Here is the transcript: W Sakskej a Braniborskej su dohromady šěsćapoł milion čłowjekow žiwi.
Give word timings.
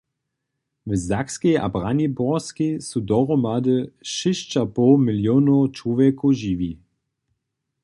W 0.87 0.95
Sakskej 0.97 1.57
a 1.65 1.67
Braniborskej 1.73 2.79
su 2.87 2.99
dohromady 3.11 3.75
šěsćapoł 4.15 4.93
milion 5.07 5.45
čłowjekow 5.77 6.31
žiwi. 6.41 6.71